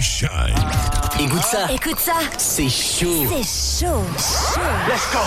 Shine. 0.00 0.54
Écoute 1.20 1.42
ça. 1.42 1.66
Écoute 1.72 1.98
ça. 1.98 2.14
C'est 2.36 2.68
chaud. 2.68 3.26
C'est 3.28 3.86
chaud. 3.86 4.04
Chaud. 4.16 4.60
Let's 4.88 5.12
go. 5.12 5.20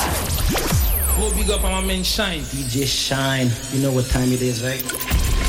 Go 1.20 1.30
big 1.36 1.50
up 1.52 1.64
on 1.64 1.82
my 1.82 1.86
man 1.86 2.04
Shine. 2.04 2.44
DJ 2.44 2.88
Shine. 2.88 3.52
You 3.74 3.82
know 3.82 3.92
what 3.92 4.10
time 4.10 4.32
it 4.32 4.42
is, 4.42 4.64
right? 4.64 4.84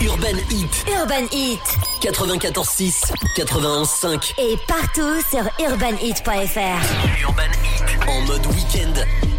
Urban 0.02 0.36
Heat. 0.50 0.84
Urban 1.00 1.28
Heat. 1.30 1.60
94.6, 2.00 3.12
91.5. 3.36 4.34
Et 4.38 4.58
partout 4.66 5.20
sur 5.30 5.44
urbanheat.fr. 5.64 7.28
Urban 7.28 7.52
Heat. 7.62 8.08
En 8.08 8.20
mode 8.26 8.46
week-end. 8.46 9.31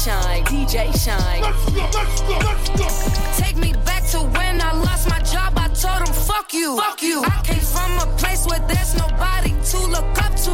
Shynn, 0.00 0.44
DJ 0.46 0.88
Shynn. 0.96 1.42
Let's 1.42 1.70
go. 1.72 1.82
Let's 1.92 2.22
go. 2.22 2.38
Let's 2.38 2.68
go. 2.70 2.88
Take 3.36 3.56
me 3.58 3.74
back 3.84 4.02
to 4.12 4.20
when 4.20 4.62
I 4.62 4.72
lost 4.72 5.10
my 5.10 5.20
job. 5.20 5.52
I 5.58 5.68
told 5.68 6.08
him, 6.08 6.14
fuck 6.14 6.54
you. 6.54 6.78
Fuck 6.78 7.02
you. 7.02 7.22
I 7.22 7.42
came 7.44 7.60
from 7.60 7.98
a 8.00 8.06
place 8.16 8.46
where 8.46 8.60
there's 8.60 8.94
nobody 8.94 9.50
to 9.50 9.78
look 9.88 10.08
up 10.24 10.34
to. 10.46 10.52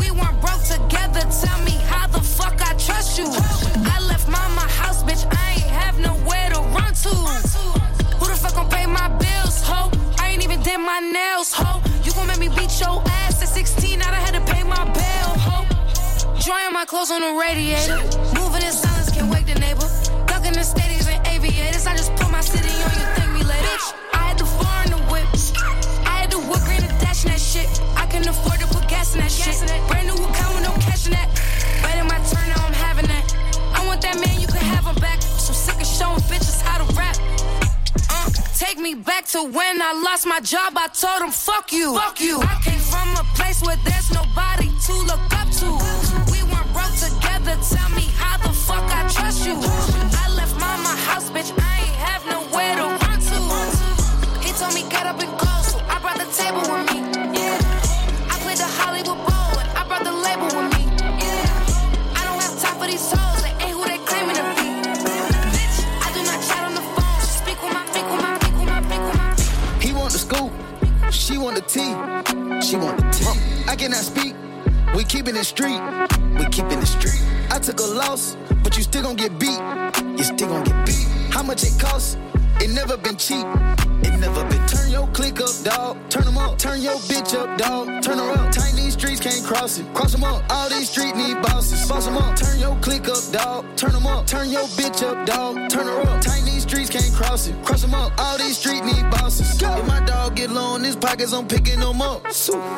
We 0.00 0.10
weren't 0.10 0.40
broke 0.40 0.64
together. 0.64 1.22
Tell 1.30 1.58
me 1.62 1.78
how 1.86 2.08
the 2.08 2.20
fuck 2.20 2.60
I 2.60 2.74
trust 2.74 3.20
you. 3.20 3.26
I 3.30 4.00
left 4.08 4.26
mama 4.26 4.66
house, 4.80 5.04
bitch. 5.04 5.24
I 5.30 5.52
ain't 5.52 5.70
have 5.78 6.00
nowhere 6.00 6.50
to 6.50 6.58
run 6.74 6.92
to. 7.06 7.14
Who 8.18 8.26
the 8.26 8.34
fuck 8.34 8.56
gon' 8.56 8.68
pay 8.68 8.86
my 8.86 9.06
bills, 9.10 9.62
ho? 9.62 9.92
I 10.18 10.30
ain't 10.30 10.42
even 10.42 10.60
did 10.60 10.78
my 10.78 10.98
nails, 10.98 11.52
ho. 11.52 11.80
You 12.02 12.10
gon' 12.14 12.26
make 12.26 12.40
me 12.40 12.48
beat 12.48 12.80
your 12.80 13.00
ass 13.06 13.11
Drying 16.52 16.74
my 16.74 16.84
clothes 16.84 17.10
on 17.10 17.22
the 17.22 17.32
radiator. 17.32 17.96
Moving 18.36 18.60
in 18.60 18.72
silence, 18.72 19.10
can't 19.10 19.32
wake 19.32 19.46
the 19.46 19.58
neighbor. 19.58 19.88
Ducking 20.28 20.52
the 20.52 20.60
stadiums 20.60 21.08
and 21.08 21.26
aviators. 21.26 21.86
I 21.86 21.96
just 21.96 22.14
put 22.16 22.30
my 22.30 22.42
city 22.42 22.68
on 22.68 22.92
you, 22.92 23.06
thank 23.16 23.32
me 23.32 23.42
later. 23.42 23.72
I 24.12 24.28
had 24.28 24.36
the 24.36 24.44
foreign 24.44 24.90
the 24.92 25.00
whip. 25.08 25.24
I 26.04 26.20
had 26.20 26.30
the 26.30 26.40
wood 26.44 26.60
grain 26.68 26.84
to 26.84 26.92
dash 27.00 27.24
in 27.24 27.30
that 27.32 27.40
shit. 27.40 27.64
I 27.96 28.04
can 28.04 28.28
afford 28.28 28.60
to 28.60 28.66
put 28.66 28.86
gas 28.86 29.14
in 29.14 29.22
that 29.24 29.32
shit. 29.32 29.56
Brand 29.88 30.08
new 30.12 30.18
account 30.28 30.52
with 30.52 30.64
no 30.68 30.76
cash 30.84 31.06
in 31.06 31.16
that. 31.16 31.32
Waiting 31.88 32.04
my 32.04 32.20
turn, 32.28 32.44
now 32.52 32.68
I'm 32.68 32.76
having 32.84 33.08
that. 33.08 33.24
I 33.72 33.80
want 33.86 34.02
that 34.02 34.20
man, 34.20 34.36
you 34.38 34.46
can 34.46 34.60
have 34.60 34.84
him 34.84 34.96
back. 35.00 35.22
So 35.22 35.56
sick 35.56 35.80
of 35.80 35.88
showing 35.88 36.20
bitches 36.28 36.60
how 36.60 36.84
to 36.84 36.86
rap. 36.92 37.16
Uh, 38.12 38.28
take 38.60 38.76
me 38.76 38.92
back 38.92 39.24
to 39.32 39.40
when 39.40 39.80
I 39.80 39.96
lost 40.04 40.26
my 40.26 40.40
job. 40.40 40.76
I 40.76 40.88
told 40.92 41.22
him, 41.24 41.32
fuck 41.32 41.72
you. 41.72 41.96
Fuck 41.96 42.20
you. 42.20 42.44
I 42.44 42.60
came 42.60 42.84
from 42.92 43.08
a 43.16 43.24
place 43.40 43.62
where 43.64 43.80
there's 43.88 44.12
nobody 44.12 44.68
to 44.68 44.92
look 45.08 45.24
up 45.32 45.48
to. 45.64 46.01
The 47.44 47.56
fuck 47.56 48.11
can't 89.78 89.94
cross 89.94 90.12
them 90.12 90.24
up. 90.24 90.42
All 90.50 90.68
these 90.68 90.90
streets 90.90 91.16
need 91.16 91.40
bosses. 91.42 91.88
Boss 91.88 92.06
them 92.06 92.16
up. 92.16 92.36
Turn 92.36 92.58
your 92.58 92.76
click 92.80 93.08
up, 93.08 93.22
dog. 93.32 93.64
Turn 93.76 93.92
them 93.92 94.06
up. 94.06 94.26
Turn 94.26 94.50
your 94.50 94.66
bitch 94.78 95.02
up, 95.02 95.26
dog. 95.26 95.70
Turn 95.70 95.86
her 95.86 96.00
up. 96.00 96.20
Tiny 96.20 96.60
streets 96.60 96.90
can't 96.90 97.12
cross 97.14 97.46
it. 97.46 97.54
Cross 97.64 97.82
them 97.82 97.94
up. 97.94 98.12
All 98.18 98.38
these 98.38 98.58
streets 98.58 98.82
need 98.82 99.10
bosses. 99.10 99.60
If 99.60 99.86
my 99.86 100.00
dog 100.04 100.36
get 100.36 100.50
low 100.50 100.76
in 100.76 100.84
his 100.84 100.96
pockets, 100.96 101.32
I'm 101.32 101.46
picking 101.46 101.80
them 101.80 102.02
up. 102.02 102.24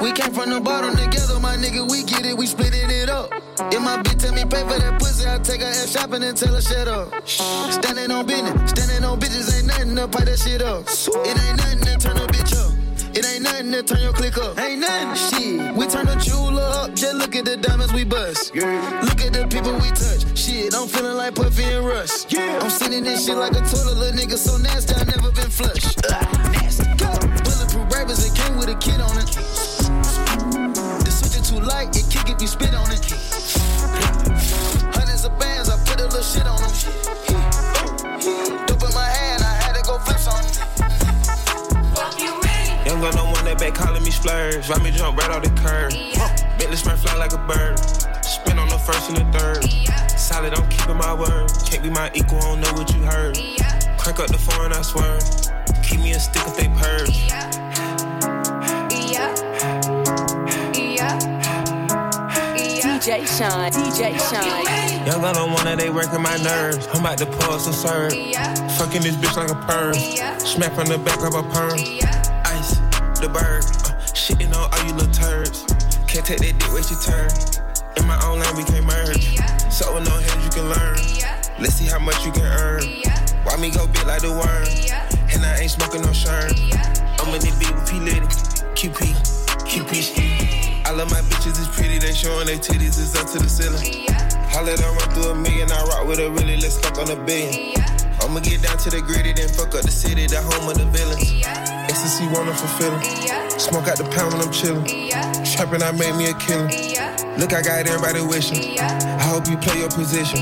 We 0.00 0.12
came 0.12 0.32
from 0.32 0.50
the 0.50 0.60
bottom 0.60 0.96
together, 0.96 1.40
my 1.40 1.56
nigga. 1.56 1.88
We 1.90 2.04
get 2.04 2.26
it. 2.26 2.36
We 2.36 2.46
splitting 2.46 2.90
it 2.90 3.08
up. 3.08 3.32
If 3.72 3.80
my 3.80 4.02
bitch 4.02 4.20
tell 4.20 4.32
me 4.32 4.44
pay 4.44 4.62
for 4.62 4.78
that 4.78 5.00
pussy, 5.00 5.28
I 5.28 5.38
take 5.38 5.62
her 5.62 5.66
ass 5.66 5.92
shopping 5.92 6.22
and 6.22 6.36
tell 6.36 6.54
her 6.54 6.62
shut 6.62 6.88
up. 6.88 7.28
Standing 7.28 8.10
on 8.10 8.26
business. 8.26 8.70
Standing 8.70 9.04
on 9.04 9.18
bitches 9.18 9.56
ain't 9.56 9.66
nothing 9.66 9.96
to 9.96 10.08
pipe 10.08 10.26
that 10.26 10.38
shit 10.38 10.62
up. 10.62 10.84
It 11.26 11.38
ain't 11.42 11.56
nothing 11.56 11.80
to 11.80 11.98
turn 11.98 12.16
a 12.18 12.26
bitch 12.26 12.54
up. 12.54 12.72
It 13.16 13.24
ain't 13.26 13.42
nothing 13.42 13.72
to 13.72 13.82
turn 13.82 14.00
your 14.00 14.12
click 14.12 14.36
up. 14.38 14.58
Ain't 14.58 14.80
nothing. 14.80 15.14
Shit. 15.14 15.74
We 15.76 15.86
turn 15.86 16.06
the 16.06 16.16
jeweler 16.16 16.43
up. 16.84 16.94
Just 16.94 17.16
look 17.16 17.34
at 17.36 17.44
the 17.44 17.56
diamonds 17.56 17.92
we 17.92 18.04
bust. 18.04 18.54
Look 18.54 19.20
at 19.20 19.32
the 19.32 19.46
people 19.50 19.72
we 19.74 19.88
touch. 19.90 20.24
Shit, 20.36 20.74
I'm 20.74 20.88
feeling 20.88 21.16
like 21.16 21.34
Puffy 21.34 21.64
and 21.64 21.86
Rush. 21.86 22.26
Yeah. 22.28 22.60
I'm 22.62 22.70
sitting 22.70 23.04
this 23.04 23.26
shit 23.26 23.36
like 23.36 23.52
a 23.52 23.60
toilet, 23.60 23.96
little 23.96 24.18
nigga 24.18 24.36
so 24.36 24.56
nasty, 24.58 24.94
I 24.94 25.04
never 25.04 25.32
been 25.32 25.50
flushed. 25.50 26.00
nasty. 26.52 26.84
Bulletproof 27.44 27.92
rappers, 27.92 28.24
it 28.26 28.34
came 28.36 28.56
with 28.56 28.68
a 28.68 28.76
kid 28.76 29.00
on 29.00 29.16
it. 29.18 29.30
The 31.04 31.10
switch 31.10 31.36
is 31.40 31.48
too 31.48 31.60
light, 31.60 31.96
it 31.96 32.06
kick 32.10 32.28
if 32.28 32.40
you 32.40 32.48
spit 32.48 32.74
on 32.74 32.90
it. 32.90 33.04
Hundreds 34.94 35.24
of 35.24 35.38
bands, 35.38 35.68
I 35.70 35.76
put 35.84 36.00
a 36.00 36.04
little 36.04 36.22
shit 36.22 36.46
on 36.46 36.60
them. 36.60 36.72
Dope 38.66 38.84
in 38.84 38.94
my 38.94 39.08
hand, 39.08 39.42
I 39.42 39.54
had 39.62 39.74
to 39.76 39.82
go 39.82 39.98
flex 39.98 40.26
on 40.28 40.44
it. 40.44 40.54
Young 42.86 43.00
no 43.00 43.33
one 43.44 43.56
that 43.56 43.60
back 43.60 43.74
calling 43.74 44.02
me 44.02 44.10
splurge. 44.10 44.68
Ride 44.68 44.82
me 44.82 44.90
jump 44.90 45.18
right 45.18 45.30
off 45.30 45.42
the 45.42 45.50
curb. 45.60 45.92
Bentley 46.58 46.76
sprint 46.76 46.98
fly 46.98 47.14
like 47.16 47.32
a 47.32 47.38
bird. 47.38 47.78
Spin 48.24 48.58
on 48.58 48.68
the 48.68 48.78
first 48.78 49.10
and 49.10 49.18
the 49.18 49.38
third. 49.38 49.64
Solid, 50.18 50.54
I'm 50.54 50.68
keeping 50.68 50.96
my 50.96 51.14
word. 51.14 51.50
Can't 51.66 51.82
be 51.82 51.90
my 51.90 52.10
equal, 52.14 52.38
I 52.38 52.42
don't 52.42 52.60
know 52.60 52.72
what 52.72 52.94
you 52.94 53.02
heard. 53.02 53.36
Crank 53.98 54.20
up 54.20 54.28
the 54.28 54.38
phone, 54.38 54.72
I 54.72 54.82
swear. 54.82 55.18
Keep 55.82 56.00
me 56.00 56.12
a 56.12 56.20
stick 56.20 56.42
if 56.46 56.56
they 56.56 56.68
purge. 56.68 57.10
Yeah. 57.28 57.50
Yeah. 58.90 59.34
Yeah. 60.74 61.34
DJ 63.04 63.26
Shynn, 63.28 63.72
DJ 63.72 64.16
Shynn. 64.16 65.06
Young 65.06 65.20
gun 65.20 65.36
on 65.36 65.52
one 65.52 65.64
that 65.66 65.78
they 65.78 65.90
working 65.90 66.22
my 66.22 66.36
nerves. 66.38 66.86
I'm 66.94 67.00
about 67.00 67.18
to 67.18 67.26
pull 67.26 67.58
some 67.58 67.74
serve. 67.74 68.12
Fucking 68.78 69.02
this 69.02 69.16
bitch 69.16 69.36
like 69.36 69.50
a 69.50 69.60
perm. 69.66 69.94
Smack 70.40 70.72
from 70.72 70.86
the 70.86 70.98
back 70.98 71.20
of 71.20 71.34
a 71.34 71.42
perm. 71.42 71.78
Ice, 71.78 72.03
the 73.24 73.32
bird. 73.32 73.64
Uh, 73.88 73.96
shitting 74.12 74.52
on 74.52 74.68
all 74.68 74.84
you 74.84 74.92
little 74.92 75.08
turds. 75.12 75.64
Can't 76.04 76.26
take 76.28 76.44
that 76.44 76.60
dick, 76.60 76.72
wait 76.76 76.84
your 76.92 77.00
turn. 77.00 77.32
In 77.96 78.04
my 78.04 78.20
own 78.28 78.36
lane, 78.36 78.52
we 78.52 78.64
can't 78.68 78.84
merge. 78.84 79.40
So 79.72 79.96
with 79.96 80.04
no 80.04 80.12
heads, 80.20 80.44
you 80.44 80.52
can 80.52 80.68
learn. 80.68 81.00
Let's 81.56 81.80
see 81.80 81.88
how 81.88 81.98
much 81.98 82.20
you 82.26 82.32
can 82.32 82.44
earn. 82.44 82.84
Why 83.48 83.56
me 83.56 83.72
go 83.72 83.88
big 83.88 84.04
like 84.04 84.20
the 84.20 84.28
worm? 84.28 84.68
And 85.32 85.40
I 85.40 85.64
ain't 85.64 85.72
smoking 85.72 86.04
no 86.04 86.12
shirt. 86.12 86.52
I'm 87.16 87.32
in 87.32 87.40
this 87.40 87.56
beat 87.56 87.72
with 87.72 87.88
P 87.88 87.96
Litty. 87.96 88.28
QP, 88.76 89.16
QP. 89.64 90.84
I 90.84 90.90
love 90.92 91.08
my 91.08 91.24
bitches, 91.32 91.56
it's 91.56 91.72
pretty. 91.72 91.96
They 91.96 92.12
showing 92.12 92.44
their 92.44 92.60
titties, 92.60 93.00
it's 93.00 93.16
up 93.16 93.24
to 93.32 93.38
the 93.40 93.48
ceiling. 93.48 94.04
I 94.52 94.60
let 94.60 94.78
her 94.84 94.92
run 94.92 95.08
through 95.16 95.32
a 95.32 95.34
million. 95.34 95.72
I 95.72 95.80
rock 95.88 96.06
with 96.06 96.18
her 96.18 96.28
really, 96.28 96.60
let's 96.60 96.76
fuck 96.76 96.98
on 97.00 97.08
a 97.08 97.16
billion. 97.16 97.72
I'ma 98.20 98.40
get 98.40 98.60
down 98.60 98.76
to 98.84 98.90
the 98.90 99.00
gritty, 99.00 99.32
then 99.32 99.48
fuck 99.48 99.74
up 99.74 99.80
the 99.80 99.90
city, 99.90 100.26
the 100.26 100.42
home 100.42 100.68
of 100.68 100.76
the 100.76 100.84
villains. 100.92 101.73
Ecstasy, 101.84 102.26
wonderful 102.28 102.68
feeling. 102.78 103.02
Smoke 103.58 103.88
out 103.88 103.98
the 103.98 104.04
pound 104.10 104.32
when 104.32 104.42
I'm 104.42 104.52
chillin'. 104.52 104.84
Trapping, 105.54 105.82
I 105.82 105.92
made 105.92 106.16
me 106.16 106.30
a 106.30 106.34
killer. 106.34 106.68
Look, 107.36 107.52
I 107.52 107.62
got 107.62 107.86
everybody 107.86 108.20
wishing. 108.22 108.78
I 108.80 109.22
hope 109.22 109.48
you 109.48 109.56
play 109.56 109.80
your 109.80 109.90
position. 109.90 110.40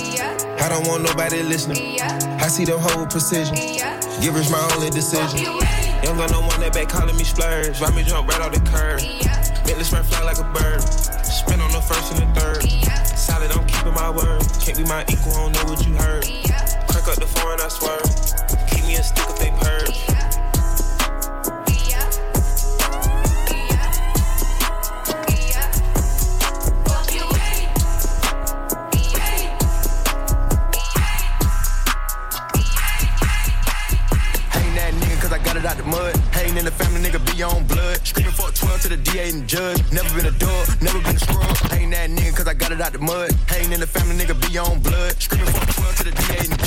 I 0.60 0.68
don't 0.68 0.86
want 0.86 1.02
nobody 1.02 1.42
listening. 1.42 2.00
I 2.00 2.46
see 2.48 2.64
them 2.64 2.78
whole 2.78 3.06
precision. 3.06 3.56
Givers 4.20 4.50
my 4.50 4.62
only 4.74 4.90
decision. 4.90 5.44
Young 6.04 6.16
got 6.16 6.30
no 6.30 6.40
one 6.40 6.60
that 6.60 6.72
back 6.72 6.88
calling 6.88 7.16
me 7.16 7.24
splurge. 7.24 7.80
Ride 7.80 7.94
me 7.94 8.02
jump 8.04 8.28
right 8.28 8.40
off 8.40 8.52
the 8.52 8.60
curb. 8.70 9.00
Bentley 9.66 9.84
sprint 9.84 10.06
fly 10.06 10.22
like 10.22 10.38
a 10.38 10.46
bird. 10.54 10.82
Spin 11.26 11.60
on 11.60 11.72
the 11.72 11.80
first 11.80 12.12
and 12.14 12.22
the 12.22 12.40
third. 12.40 12.62
Solid, 13.18 13.50
I'm 13.50 13.66
keeping 13.66 13.94
my 13.94 14.10
word. 14.10 14.42
Can't 14.60 14.78
be 14.78 14.84
my 14.84 15.04
equal, 15.08 15.32
I 15.32 15.42
don't 15.42 15.52
know 15.52 15.64
what 15.72 15.86
you 15.86 15.94
heard. 15.94 16.24
Crack 16.86 17.08
up 17.08 17.16
the 17.18 17.26
phone, 17.26 17.60
I 17.60 17.68
swear. 17.68 17.98
Keep 18.70 18.86
me 18.86 18.94
a 18.96 19.02
stick 19.02 19.26
if 19.28 19.38
they 19.38 19.50
purge. 19.58 19.81
On 39.12 39.12
blood. 39.12 39.12
Screaming 39.12 39.12
for 39.12 39.12
12 39.12 39.12
to 39.12 39.12
the 39.12 39.12
DA 39.12 39.28
and 39.28 39.48
judge. 39.48 39.80
Never 39.92 40.08
been 40.16 40.26
a 40.26 40.38
dog, 40.38 40.82
never 40.82 41.00
been 41.00 41.16
a 41.16 41.18
scrub. 41.18 41.72
Ain't 41.72 41.92
that 41.92 42.10
nigga 42.10 42.36
cause 42.36 42.48
I 42.48 42.54
got 42.54 42.72
it 42.72 42.80
out 42.80 42.92
the 42.92 42.98
mud. 42.98 43.30
Ain't 43.54 43.72
in 43.72 43.80
the 43.80 43.86
family, 43.86 44.16
nigga, 44.16 44.36
be 44.48 44.58
on 44.58 44.80
blood. 44.80 45.20
Screaming 45.20 45.52
for 45.52 45.66
12 45.72 45.96
to 45.96 46.04
the 46.04 46.12
DA 46.12 46.61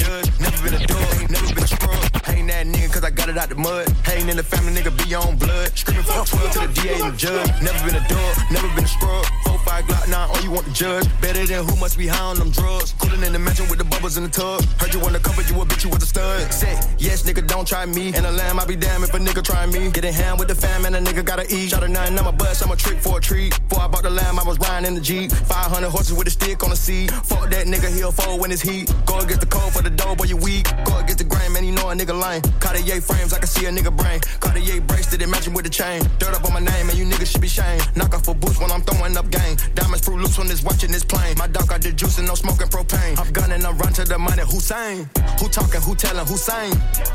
got 3.34 3.38
out 3.38 3.50
the 3.50 3.56
mud. 3.56 3.88
Ain't 4.12 4.30
in 4.30 4.38
the 4.38 4.44
family, 4.44 4.74
nigga, 4.74 4.94
be 4.94 5.16
on 5.16 5.38
blood. 5.38 5.76
Screaming 5.78 6.04
for 6.04 6.26
12 6.26 6.52
to 6.52 6.60
the 6.68 6.70
DA 6.74 6.94
and 7.02 7.14
the 7.14 7.18
judge. 7.18 7.50
Never 7.62 7.80
been 7.86 7.96
a 7.96 8.06
dog, 8.08 8.34
never 8.52 8.68
been 8.76 8.84
a 8.84 8.88
scrub. 8.88 9.26
4-5 9.46 9.82
Glock 9.88 10.08
9, 10.10 10.30
all 10.30 10.42
you 10.42 10.52
want 10.52 10.66
to 10.68 10.74
judge. 10.74 11.06
Better 11.22 11.46
than 11.46 11.66
who 11.66 11.76
must 11.78 11.98
be 11.98 12.08
high 12.08 12.30
on 12.30 12.38
them 12.38 12.52
drugs. 12.52 12.94
Cooling 13.00 13.24
in 13.24 13.34
the 13.34 13.40
mansion 13.40 13.68
with 13.70 13.80
the 13.80 13.86
bubbles 13.86 14.18
in 14.18 14.24
the 14.24 14.30
tub. 14.30 14.62
Heard 14.80 14.94
you 14.94 15.00
wanna 15.00 15.20
cover, 15.20 15.42
you 15.42 15.60
a 15.60 15.66
bitch, 15.66 15.84
you 15.84 15.90
was 15.90 16.04
a 16.04 16.06
stud. 16.06 16.54
Say, 16.54 16.74
yes, 17.00 17.24
nigga, 17.24 17.46
don't 17.48 17.68
try 17.68 17.86
me. 17.86 18.14
And 18.14 18.26
a 18.26 18.32
lamb, 18.32 18.60
I 18.60 18.66
be 18.66 18.76
damn 18.76 19.04
if 19.04 19.14
a 19.14 19.20
nigga 19.20 19.44
try 19.44 19.66
me. 19.66 19.90
Get 19.92 20.06
in 20.06 20.14
hand 20.14 20.40
with 20.40 20.48
the 20.48 20.56
fam, 20.56 20.86
and 20.86 20.96
a 20.96 21.02
nigga 21.02 21.26
gotta 21.26 21.46
eat. 21.54 21.70
Shot 21.70 21.84
a 21.84 21.88
nine, 21.88 22.18
I'm 22.18 22.28
a 22.28 22.32
bust, 22.32 22.64
I'm 22.64 22.72
a 22.72 22.76
trick 22.76 23.00
for 23.00 23.18
a 23.18 23.22
treat. 23.22 23.58
Before 23.70 23.86
I 23.86 23.88
bought 23.88 24.04
the 24.04 24.12
lamb, 24.12 24.40
I 24.40 24.44
was 24.44 24.60
riding 24.60 24.88
in 24.88 24.96
the 24.96 25.02
Jeep. 25.02 25.32
500 25.32 25.90
horses 25.90 26.14
with 26.14 26.28
a 26.28 26.32
stick 26.32 26.64
on 26.64 26.70
the 26.70 26.76
seat. 26.76 27.12
Fuck 27.12 27.50
that 27.50 27.66
nigga, 27.66 27.90
he'll 27.96 28.12
fold 28.12 28.40
when 28.40 28.52
it's 28.52 28.62
heat. 28.62 28.94
Go 29.06 29.18
against 29.20 29.42
the 29.42 29.48
cold 29.48 29.74
for 29.74 29.82
the 29.82 29.90
dough, 29.90 30.16
boy, 30.16 30.26
you 30.26 30.38
weak. 30.38 30.68
Go 30.86 30.98
against 30.98 31.18
the 31.18 31.24
grain, 31.24 31.52
man, 31.54 31.66
you 31.66 31.72
know 31.72 31.90
a 31.90 31.96
nigga 31.96 32.14
lame. 32.14 32.42
Cartier 32.60 33.02
frames, 33.16 33.34
I 33.34 33.40
can 33.40 33.48
see 33.48 33.66
a 33.66 33.72
nigga 33.72 33.96
brain. 33.96 34.20
Cartier 34.40 34.82
bracelet, 34.82 35.22
it 35.22 35.30
matching 35.30 35.54
with 35.54 35.66
the 35.66 35.72
chain. 35.72 36.04
Dirt 36.20 36.36
up 36.36 36.44
on 36.46 36.54
my 36.54 36.60
name, 36.60 36.90
and 36.90 36.98
you 36.98 37.06
niggas 37.06 37.32
should 37.32 37.42
be 37.42 37.48
shamed. 37.48 37.84
Knock 37.96 38.14
off 38.14 38.28
a 38.28 38.34
boost 38.34 38.62
when 38.62 38.72
I'm 38.72 38.82
throwing 38.82 39.18
up 39.18 39.30
game. 39.32 39.58
Diamonds 39.74 40.04
fruit 40.06 40.20
loops 40.20 40.38
when 40.38 40.48
it's 40.52 40.64
watching 40.64 40.92
this 40.92 41.04
plane. 41.04 41.36
My 41.38 41.48
dog 41.48 41.68
got 41.68 41.82
the 41.82 41.92
juice 41.92 42.18
and 42.18 42.28
no 42.28 42.36
smoking 42.36 42.68
propane. 42.68 43.18
I'm 43.20 43.32
gunning, 43.32 43.66
I'm 43.66 43.78
run 43.78 43.94
to 43.94 44.04
the 44.04 44.18
money. 44.18 44.44
Hussein. 44.44 45.10
Who 45.40 45.48
talking, 45.50 45.82
who 45.82 45.96
telling, 45.96 46.26
who? 46.26 46.36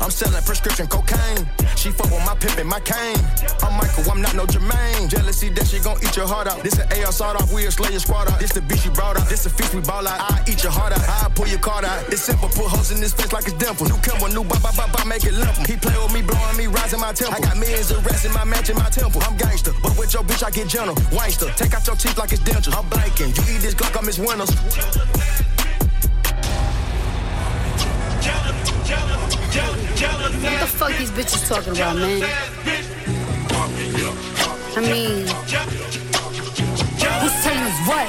I'm 0.01 0.11
selling 0.11 0.43
prescription 0.43 0.87
cocaine. 0.87 1.47
She 1.75 1.89
fuck 1.91 2.11
with 2.11 2.25
my 2.25 2.35
pimp 2.35 2.57
and 2.57 2.67
my 2.67 2.79
cane. 2.79 3.17
I'm 3.63 3.77
Michael, 3.77 4.11
I'm 4.11 4.21
not 4.21 4.35
no 4.35 4.45
Jermaine. 4.45 5.09
Jealousy 5.09 5.49
that 5.49 5.67
she 5.67 5.79
gon' 5.79 5.97
eat 6.03 6.15
your 6.17 6.27
heart 6.27 6.47
out. 6.47 6.63
This 6.63 6.77
an 6.77 6.85
AR 6.91 7.11
sawed 7.11 7.35
off, 7.37 7.53
we 7.53 7.65
a 7.65 7.71
slayer 7.71 7.99
squad 7.99 8.29
out. 8.29 8.39
This 8.39 8.51
the 8.51 8.61
beat 8.61 8.79
she 8.79 8.89
brought 8.89 9.17
out. 9.17 9.29
This 9.29 9.43
the 9.43 9.49
feast 9.49 9.73
we 9.73 9.81
ball 9.81 10.07
out. 10.07 10.19
I 10.19 10.43
eat 10.49 10.63
your 10.63 10.71
heart 10.71 10.91
out. 10.93 11.01
I 11.01 11.29
pull 11.33 11.47
your 11.47 11.59
card 11.59 11.85
out. 11.85 12.07
It's 12.09 12.21
simple, 12.21 12.49
put 12.49 12.67
hoes 12.67 12.91
in 12.91 12.99
this 12.99 13.13
face 13.13 13.31
like 13.31 13.45
it's 13.45 13.53
dimple. 13.53 13.87
New 13.87 13.97
Kimber, 14.01 14.29
new 14.29 14.43
ba 14.43 14.57
ba 14.61 14.71
ba 14.75 14.85
ba, 14.91 15.05
make 15.05 15.23
it 15.23 15.33
limp. 15.33 15.55
He 15.65 15.77
play 15.77 15.90
with 15.97 16.13
me, 16.13 16.21
blowing 16.21 16.57
me, 16.57 16.67
rising 16.67 16.99
my 16.99 17.13
temple. 17.13 17.35
I 17.35 17.39
got 17.41 17.57
millions 17.57 17.91
of 17.91 18.05
rats 18.05 18.25
in 18.25 18.33
my 18.33 18.43
match 18.43 18.69
in 18.69 18.75
my 18.77 18.89
temple. 18.89 19.21
I'm 19.23 19.35
gangster, 19.37 19.73
but 19.81 19.97
with 19.97 20.13
your 20.13 20.23
bitch 20.23 20.43
I 20.43 20.51
get 20.51 20.67
gentle. 20.67 20.95
Wangster, 21.11 21.49
take 21.55 21.73
out 21.73 21.85
your 21.87 21.95
teeth 21.95 22.17
like 22.17 22.31
it's 22.31 22.41
dentures. 22.41 22.75
I'm 22.77 22.85
blanking. 22.89 23.35
You 23.35 23.55
eat 23.55 23.61
this 23.61 23.73
Glock, 23.73 23.97
I 23.97 24.05
miss 24.05 24.19
Winners. 24.19 24.51
What 30.41 30.59
the 30.59 30.67
fuck 30.67 30.97
these 30.97 31.11
bitches 31.11 31.47
talking 31.47 31.73
about, 31.73 31.95
man? 31.97 32.23
I 34.73 34.79
mean, 34.79 35.27
who's 37.19 37.35
telling 37.43 37.65
us 37.67 37.79
what? 37.87 38.07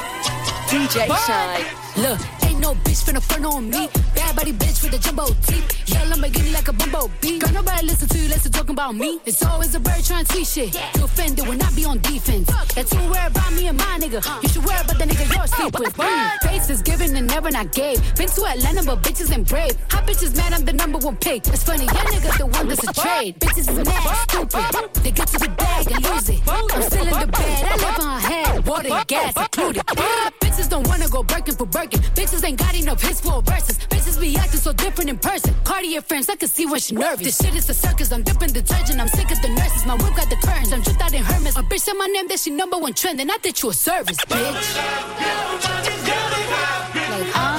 DJ 0.69 1.07
Shynn. 1.27 2.03
Look, 2.03 2.21
ain't 2.45 2.61
no 2.61 2.75
bitch 2.75 3.03
finna 3.05 3.21
front 3.21 3.45
on 3.45 3.69
me. 3.69 3.89
Bad 4.33 4.47
body 4.47 4.53
bitch 4.53 4.83
with 4.83 4.95
a 4.95 4.99
jumbo 4.99 5.27
teeth. 5.47 5.91
Yeah, 5.91 6.07
Lamborghini 6.07 6.55
like 6.55 6.69
a 6.69 6.73
bumblebee. 6.73 7.39
Got 7.39 7.53
nobody 7.53 7.87
listen 7.87 8.09
to 8.09 8.19
you, 8.19 8.29
listen 8.29 8.51
talking 8.51 8.71
about 8.71 8.95
me. 8.95 9.21
It's 9.27 9.45
always 9.45 9.75
a 9.75 9.81
bird 9.81 10.03
trying 10.05 10.25
to 10.25 10.33
tweet 10.33 10.47
shit. 10.47 10.75
You 10.97 11.05
offended 11.05 11.47
when 11.47 11.61
I 11.61 11.71
be 11.73 11.85
on 11.85 11.99
defense. 11.99 12.49
That 12.75 12.91
you 12.93 13.01
worry 13.11 13.27
about 13.27 13.53
me 13.53 13.67
and 13.67 13.77
my 13.77 13.99
nigga. 14.01 14.25
You 14.43 14.49
should 14.49 14.65
worry 14.65 14.81
about 14.81 14.99
the 14.99 15.05
nigga 15.05 15.37
you're 15.37 15.47
sleep 15.47 15.79
with. 15.79 15.95
Mm. 15.97 16.49
Faces 16.49 16.81
given 16.81 17.15
and 17.15 17.27
never 17.27 17.51
not 17.51 17.73
gave. 17.73 17.99
Been 18.17 18.29
to 18.29 18.45
Atlanta, 18.47 18.83
but 18.85 19.03
bitches 19.03 19.31
ain't 19.37 19.47
brave. 19.47 19.77
Hot 19.91 20.07
bitches 20.07 20.35
mad, 20.35 20.55
I'm 20.55 20.65
the 20.65 20.73
number 20.73 20.99
one 20.99 21.17
pick. 21.17 21.47
It's 21.49 21.65
funny, 21.65 21.85
your 21.85 21.93
nigga 21.93 22.39
the 22.39 22.47
one 22.47 22.69
that's 22.69 22.89
a 22.89 22.93
trade. 22.95 23.39
Bitches 23.39 23.69
is 23.69 23.85
mad, 23.85 24.29
stupid. 24.31 25.05
They 25.05 25.11
get 25.11 25.29
to 25.29 25.39
the 25.39 25.51
bag 25.51 25.93
and 25.93 26.05
lose 26.05 26.29
it. 26.31 26.41
I'm 26.49 26.83
still 26.83 27.07
in 27.07 27.21
the 27.21 27.27
bed, 27.27 27.65
I 27.69 27.77
live 27.77 28.01
on 28.01 28.21
head. 28.21 28.67
Water 28.67 29.05
gas 29.07 29.37
included. 29.37 29.83
Bitches 30.53 30.69
don't 30.69 30.87
wanna 30.87 31.09
go 31.09 31.23
Birkin 31.23 31.55
for 31.55 31.65
Birkin. 31.65 31.99
Bitches 32.15 32.45
ain't 32.45 32.59
got 32.59 32.75
enough 32.79 33.01
hits 33.01 33.23
for 33.23 33.41
verses. 33.41 33.79
Bitches 33.89 34.21
be 34.21 34.37
acting 34.37 34.61
so 34.61 34.71
different 34.75 35.09
in 35.09 35.17
person. 35.17 35.55
Cartier 35.65 36.03
friends, 36.03 36.29
I 36.29 36.37
can 36.37 36.47
see 36.47 36.67
when 36.67 36.79
she 36.79 36.95
nervous. 36.95 37.25
This 37.25 37.39
shit 37.39 37.55
is 37.55 37.71
a 37.71 37.75
circus, 37.75 38.13
I'm 38.13 38.23
dipping 38.23 38.53
detergent. 38.53 39.01
I'm 39.01 39.09
sick 39.09 39.31
of 39.31 39.41
the 39.41 39.49
nurses. 39.49 39.87
My 39.87 39.95
whip 39.95 40.15
got 40.15 40.29
the 40.29 40.37
curtains. 40.37 40.71
I'm 40.75 40.83
dripped 40.83 41.01
out 41.01 41.15
in 41.15 41.23
Hermes. 41.25 41.57
A 41.57 41.63
bitch 41.63 41.81
said 41.81 41.95
my 41.95 42.05
name, 42.05 42.29
that 42.29 42.39
she 42.39 42.51
number 42.51 42.77
one 42.77 42.93
trend. 42.93 43.19
And 43.21 43.33
I 43.33 43.39
did 43.39 43.63
you 43.63 43.71
a 43.71 43.73
service, 43.73 44.19
bitch. 44.19 44.53
Like, 47.13 47.27
huh? 47.33 47.52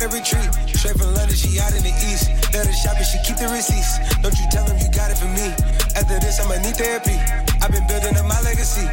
Gotta 0.00 0.16
retreat. 0.16 0.48
Straight 0.72 0.96
from 0.96 1.12
London, 1.12 1.36
she 1.36 1.60
out 1.60 1.76
in 1.76 1.84
the 1.84 1.92
east. 2.08 2.32
Let 2.56 2.64
her 2.64 2.72
shop 2.72 2.96
and 2.96 3.04
she 3.04 3.20
keep 3.20 3.36
the 3.36 3.52
receipts. 3.52 4.00
Don't 4.24 4.32
you 4.32 4.48
tell 4.48 4.64
them 4.64 4.80
you 4.80 4.88
got 4.96 5.12
it 5.12 5.18
for 5.20 5.28
me. 5.28 5.52
After 5.92 6.16
this, 6.24 6.40
I'ma 6.40 6.56
need 6.64 6.76
therapy. 6.80 7.20
I've 7.60 7.68
been 7.68 7.84
building 7.84 8.16
up 8.16 8.24
my 8.24 8.40
legacy. 8.40 8.88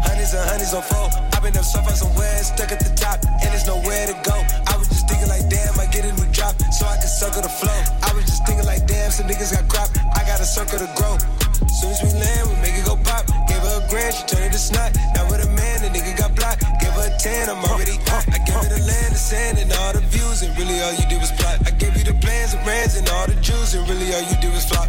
Hundreds 0.00 0.32
and 0.32 0.48
hundreds 0.48 0.72
on 0.72 0.80
four. 0.88 1.12
I've 1.36 1.44
been 1.44 1.52
up 1.52 1.68
so 1.68 1.84
far 1.84 1.92
somewhere, 1.92 2.32
stuck 2.40 2.72
at 2.72 2.80
the 2.80 2.88
top, 2.96 3.20
and 3.28 3.52
there's 3.52 3.68
nowhere 3.68 4.08
to 4.08 4.16
go. 4.24 4.40
I 4.64 4.80
was 4.80 4.88
just 4.88 5.04
thinking 5.04 5.28
like, 5.28 5.44
damn, 5.52 5.76
I 5.76 5.84
get 5.92 6.08
a 6.08 6.12
new 6.16 6.28
drop, 6.32 6.56
so 6.72 6.88
I 6.88 6.96
can 6.96 7.12
circle 7.12 7.44
the 7.44 7.52
flow. 7.52 7.76
I 8.00 8.16
was 8.16 8.24
just 8.24 8.46
thinking 8.48 8.64
like, 8.64 8.88
damn, 8.88 9.12
some 9.12 9.28
niggas 9.28 9.52
got 9.52 9.68
crop. 9.68 9.92
I 10.16 10.24
got 10.24 10.40
a 10.40 10.48
circle 10.48 10.80
to 10.80 10.88
grow. 10.96 11.20
Soon 11.68 11.92
as 11.92 12.00
we 12.00 12.08
land, 12.16 12.48
we 12.48 12.56
make 12.64 12.76
it 12.78 12.88
go 12.88 12.96
pop. 13.04 13.28
Gave 13.52 13.60
her 13.60 13.84
a 13.84 13.88
grand, 13.92 14.16
she 14.16 14.24
turned 14.24 14.48
it 14.48 14.52
to 14.56 14.58
snot. 14.58 14.96
Now 15.12 15.28
with 15.28 15.44
a 15.44 15.50
man, 15.52 15.84
the 15.84 15.92
nigga 15.92 16.16
got 16.16 16.32
Gave 16.80 16.94
her 16.94 17.06
a 17.10 17.18
ten, 17.18 17.50
I'm 17.50 17.62
already 17.64 17.98
hot. 18.06 18.24
I 18.30 18.38
gave 18.42 18.54
her 18.54 18.70
the 18.70 18.82
land, 18.86 19.10
the 19.14 19.18
sand, 19.18 19.58
and 19.58 19.72
all 19.72 19.92
the 19.92 20.00
views, 20.08 20.42
and 20.42 20.56
really 20.58 20.80
all 20.80 20.94
you 20.94 21.06
did 21.08 21.20
was 21.20 21.32
plot. 21.32 21.58
I 21.66 21.70
gave 21.70 21.96
you 21.96 22.04
the 22.04 22.14
plans, 22.22 22.54
and 22.54 22.62
brands, 22.64 22.96
and 22.96 23.08
all 23.10 23.26
the 23.26 23.34
jewels, 23.40 23.74
and 23.74 23.88
really 23.88 24.14
all 24.14 24.22
you 24.22 24.36
did 24.40 24.52
was 24.52 24.64
flop. 24.64 24.88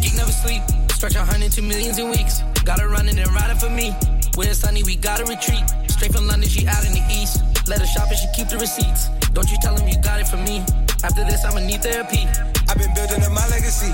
Geek 0.00 0.14
never 0.16 0.32
sleep. 0.32 0.62
Stretch 0.92 1.14
a 1.14 1.24
hundred 1.24 1.52
to 1.52 1.62
millions 1.62 1.98
in 1.98 2.10
weeks. 2.10 2.42
Gotta 2.64 2.88
run 2.88 3.08
it 3.08 3.18
and 3.18 3.30
ride 3.32 3.50
it 3.50 3.60
for 3.60 3.70
me. 3.70 3.94
When 4.34 4.48
it's 4.48 4.60
sunny, 4.60 4.82
we 4.82 4.96
gotta 4.96 5.24
retreat. 5.24 5.62
Straight 5.88 6.12
from 6.12 6.26
London, 6.26 6.48
she 6.48 6.66
out 6.66 6.84
in 6.86 6.92
the 6.92 7.04
east. 7.10 7.42
Let 7.68 7.80
her 7.80 7.86
shop 7.86 8.08
and 8.08 8.18
she 8.18 8.26
keep 8.34 8.48
the 8.48 8.58
receipts. 8.58 9.08
Don't 9.34 9.50
you 9.50 9.58
tell 9.60 9.76
him 9.76 9.86
you 9.86 10.00
got 10.02 10.20
it 10.20 10.28
from 10.28 10.44
me. 10.44 10.64
After 11.04 11.24
this, 11.24 11.44
I'ma 11.44 11.60
need 11.60 11.82
therapy. 11.82 12.26
I've 12.68 12.78
been 12.78 12.92
building 12.94 13.22
up 13.22 13.32
my 13.32 13.46
legacy. 13.48 13.92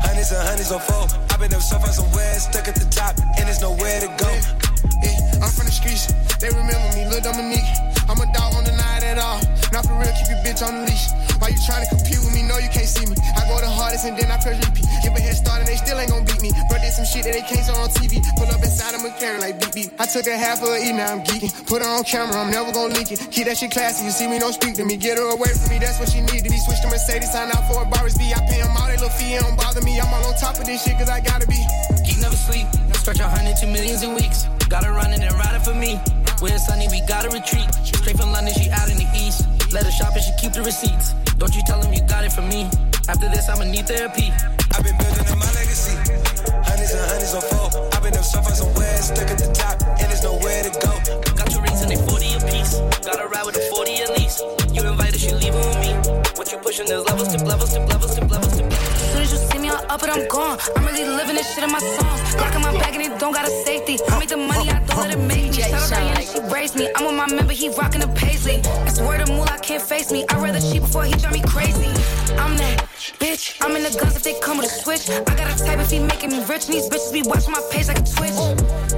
Hundreds 0.00 0.32
and 0.32 0.40
hundreds 0.46 0.72
on 0.72 0.80
four. 0.80 1.08
I've 1.30 1.40
been 1.40 1.52
up 1.52 1.60
so 1.60 1.78
far 1.78 1.92
somewhere, 1.92 2.34
stuck 2.38 2.68
at 2.68 2.74
the 2.74 2.88
top, 2.88 3.18
and 3.36 3.44
there's 3.48 3.60
nowhere 3.60 4.00
to 4.00 4.08
go. 4.16 4.59
Yeah, 5.02 5.44
I'm 5.44 5.50
from 5.50 5.66
the 5.66 5.74
streets. 5.74 6.12
They 6.40 6.48
remember 6.48 6.88
me, 6.96 7.04
little 7.06 7.32
Dominique. 7.32 7.68
I'm 8.08 8.18
a 8.18 8.26
dog 8.34 8.54
on 8.58 8.64
the 8.64 8.74
night 8.74 9.04
at 9.06 9.18
all. 9.18 9.38
Not 9.70 9.86
for 9.86 9.94
real, 9.94 10.10
keep 10.18 10.26
your 10.26 10.42
bitch 10.42 10.66
on 10.66 10.82
the 10.82 10.90
leash. 10.90 11.14
Why 11.38 11.54
you 11.54 11.60
trying 11.62 11.86
to 11.86 11.90
compete 11.94 12.18
with 12.20 12.34
me? 12.34 12.42
No, 12.42 12.58
you 12.58 12.68
can't 12.68 12.90
see 12.90 13.06
me. 13.06 13.14
I 13.38 13.46
go 13.46 13.60
the 13.62 13.70
hardest 13.70 14.04
and 14.04 14.18
then 14.18 14.28
I 14.28 14.36
press 14.42 14.58
repeat. 14.58 14.84
Give 15.00 15.14
a 15.14 15.20
head 15.22 15.38
start 15.38 15.62
and 15.62 15.68
they 15.70 15.78
still 15.78 15.94
ain't 15.94 16.10
gon' 16.10 16.26
beat 16.26 16.42
me. 16.42 16.50
Bro, 16.66 16.82
did 16.82 16.90
some 16.90 17.06
shit 17.06 17.22
that 17.22 17.38
they 17.38 17.46
can't 17.46 17.62
show 17.62 17.78
on 17.78 17.88
TV. 17.94 18.18
Pull 18.34 18.50
up 18.50 18.58
inside 18.58 18.98
of 18.98 19.00
McLaren 19.06 19.38
like 19.38 19.62
beep 19.62 19.72
beep. 19.72 19.88
I 20.02 20.10
took 20.10 20.26
a 20.26 20.34
half 20.36 20.58
of 20.58 20.74
E, 20.74 20.90
now 20.90 21.14
I'm 21.14 21.22
geeking. 21.22 21.54
Put 21.70 21.86
her 21.86 21.88
on 21.88 22.02
camera, 22.02 22.34
I'm 22.34 22.50
never 22.50 22.74
gon' 22.74 22.90
leak 22.90 23.14
it. 23.14 23.22
Keep 23.30 23.46
that 23.46 23.62
shit 23.62 23.70
classy, 23.70 24.04
you 24.04 24.10
see 24.10 24.26
me, 24.26 24.42
don't 24.42 24.58
speak 24.58 24.74
to 24.74 24.84
me. 24.84 24.98
Get 24.98 25.14
her 25.16 25.30
away 25.30 25.54
from 25.54 25.70
me, 25.70 25.78
that's 25.78 26.02
what 26.02 26.10
she 26.10 26.18
need 26.26 26.42
to 26.42 26.50
be. 26.50 26.58
Switch 26.58 26.82
to 26.82 26.90
Mercedes, 26.90 27.30
sign 27.30 27.54
out 27.54 27.62
for 27.70 27.78
a 27.78 27.86
Boris 27.86 28.18
V. 28.18 28.26
I 28.34 28.42
pay 28.50 28.60
all, 28.66 28.74
they 28.90 28.98
little 28.98 29.14
fee, 29.14 29.38
it 29.38 29.46
don't 29.46 29.54
bother 29.54 29.86
me. 29.86 30.02
I'm 30.02 30.10
all 30.10 30.26
on 30.26 30.34
top 30.34 30.58
of 30.58 30.66
this 30.66 30.82
shit, 30.82 30.98
cause 30.98 31.08
I 31.08 31.22
gotta 31.22 31.46
be. 31.46 31.62
Geek 32.02 32.18
never 32.18 32.34
sleep. 32.34 32.66
Stretch 32.98 33.22
a 33.22 33.28
hundred 33.30 33.54
to 33.62 33.66
millions 33.70 34.02
in 34.02 34.18
weeks. 34.18 34.49
Where 36.40 36.54
it's 36.54 36.64
sunny, 36.64 36.88
we 36.88 37.02
gotta 37.04 37.28
retreat. 37.28 37.68
Straight 37.84 38.16
from 38.16 38.32
London, 38.32 38.54
she 38.56 38.70
out 38.72 38.88
in 38.88 38.96
the 38.96 39.04
east. 39.12 39.44
Let 39.76 39.84
her 39.84 39.92
shop 39.92 40.16
and 40.16 40.24
she 40.24 40.32
keep 40.40 40.56
the 40.56 40.62
receipts. 40.64 41.12
Don't 41.36 41.54
you 41.54 41.60
tell 41.68 41.76
him 41.84 41.92
you 41.92 42.00
got 42.08 42.24
it 42.24 42.32
from 42.32 42.48
me. 42.48 42.64
After 43.12 43.28
this, 43.28 43.44
I'ma 43.50 43.64
need 43.68 43.84
therapy. 43.84 44.32
I've 44.72 44.80
been 44.80 44.96
building 44.96 45.28
up 45.28 45.36
my 45.36 45.52
legacy. 45.52 46.00
Hundreds 46.64 46.96
and 46.96 47.04
hundreds 47.12 47.36
on 47.36 47.44
four. 47.44 47.68
I've 47.92 48.00
been 48.00 48.16
up 48.16 48.24
so 48.24 48.40
far 48.40 48.56
somewhere, 48.56 48.96
stuck 49.04 49.28
at 49.28 49.36
the 49.36 49.52
top, 49.52 49.84
and 50.00 50.08
there's 50.08 50.24
nowhere 50.24 50.64
to 50.64 50.72
go. 50.80 50.92
Got 51.36 51.52
two 51.52 51.60
rings 51.60 51.84
and 51.84 51.92
they 51.92 52.00
40 52.08 52.32
apiece. 52.40 52.72
Gotta 53.04 53.28
ride 53.28 53.44
with 53.44 53.60
a 53.60 53.64
40 53.76 54.00
at 54.00 54.10
least. 54.16 54.40
You 54.72 54.80
invited, 54.88 55.20
she 55.20 55.36
leaving 55.36 55.60
with 55.60 55.80
me. 55.84 55.92
What 56.40 56.48
you 56.48 56.56
pushing, 56.64 56.88
there's 56.88 57.04
levels 57.04 57.36
to 57.36 57.44
levels 57.44 57.76
to 57.76 57.84
levels 57.84 58.16
to 58.16 58.24
levels 58.24 58.56
to 58.56 58.64
Soon 59.12 59.20
as 59.20 59.28
you 59.28 59.40
see 59.44 59.58
me, 59.60 59.68
I'm 59.68 59.84
up 59.92 60.00
and 60.00 60.12
I'm 60.12 60.24
gone. 60.28 60.56
I'm 60.72 60.88
really 60.88 61.04
living 61.04 61.36
this 61.36 61.52
shit 61.52 61.64
in 61.64 61.70
my 61.70 61.84
songs. 61.84 62.32
Locking 62.40 62.64
my 62.64 62.72
bag 62.80 62.96
and 62.96 63.04
it 63.04 63.20
don't 63.20 63.36
got 63.36 63.44
a 63.44 63.52
safety. 63.68 64.00
I 64.08 64.16
make 64.16 64.32
the 64.32 64.40
money, 64.40 64.72
I 64.72 64.80
don't 64.88 64.89
let 65.00 65.14
it 65.14 65.18
make 65.18 65.50
me. 65.50 65.52
Shout 65.52 65.72
out 65.72 65.90
Diana, 65.90 66.22
she 66.22 66.40
braced 66.48 66.76
me. 66.76 66.90
I'm 66.94 67.06
with 67.06 67.16
my 67.16 67.26
member, 67.34 67.52
he 67.52 67.68
rockin' 67.70 68.00
the 68.00 68.08
paisley. 68.08 68.60
That's 68.84 69.00
word 69.00 69.20
of 69.20 69.28
moolah 69.28 69.58
can't 69.62 69.82
face 69.82 70.12
me. 70.12 70.24
I'd 70.28 70.42
rather 70.42 70.60
cheat 70.60 70.82
before 70.82 71.04
he 71.04 71.14
drive 71.14 71.32
me 71.32 71.42
crazy. 71.46 71.88
I'm 72.36 72.56
that 72.58 72.86
bitch. 73.18 73.56
I'm 73.60 73.74
in 73.76 73.82
the 73.82 73.90
guns 73.98 74.16
if 74.16 74.22
they 74.22 74.38
come 74.40 74.58
with 74.58 74.66
a 74.66 74.68
switch. 74.68 75.08
I 75.10 75.34
got 75.34 75.48
a 75.48 75.64
type 75.64 75.78
if 75.78 75.90
he 75.90 75.98
making 75.98 76.30
me 76.30 76.44
rich. 76.44 76.66
And 76.66 76.74
these 76.74 76.88
bitches 76.88 77.12
be 77.12 77.22
watching 77.22 77.52
my 77.52 77.62
page 77.70 77.88
like 77.88 77.98
a 77.98 78.04
twitch. 78.04 78.38